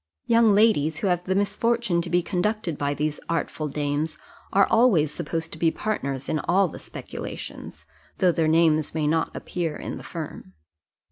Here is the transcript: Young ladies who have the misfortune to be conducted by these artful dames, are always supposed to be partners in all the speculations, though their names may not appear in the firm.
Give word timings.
Young 0.25 0.55
ladies 0.55 0.97
who 0.97 1.07
have 1.09 1.25
the 1.25 1.35
misfortune 1.35 2.01
to 2.01 2.09
be 2.09 2.23
conducted 2.23 2.75
by 2.75 2.95
these 2.95 3.19
artful 3.29 3.67
dames, 3.67 4.17
are 4.51 4.65
always 4.65 5.11
supposed 5.13 5.51
to 5.51 5.59
be 5.59 5.69
partners 5.69 6.27
in 6.27 6.39
all 6.39 6.67
the 6.67 6.79
speculations, 6.79 7.85
though 8.17 8.31
their 8.31 8.47
names 8.47 8.95
may 8.95 9.05
not 9.05 9.29
appear 9.35 9.75
in 9.75 9.97
the 9.99 10.03
firm. 10.03 10.53